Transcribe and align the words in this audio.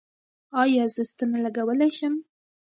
ایا 0.61 0.83
زه 0.93 1.03
ستنه 1.11 1.37
لګولی 1.45 1.89
شم؟ 1.97 2.15